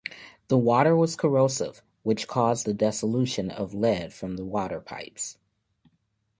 The 0.47 0.57
water 0.57 0.95
was 0.95 1.15
corrosive 1.15 1.83
which 2.01 2.27
caused 2.27 2.65
the 2.65 2.73
dissolution 2.73 3.51
of 3.51 3.75
lead 3.75 4.13
from 4.13 4.35
water 4.37 4.79
pipes. 4.81 5.37